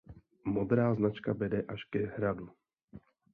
Modrá 0.45 0.95
značka 0.97 1.31
vede 1.41 1.61
až 1.73 1.81
ke 1.91 2.01
hradu. 2.13 2.47